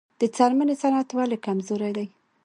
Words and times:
د 0.19 0.21
څرمنې 0.35 0.75
صنعت 0.81 1.09
ولې 1.17 1.37
کمزوری 1.45 1.91
دی؟ 1.97 2.07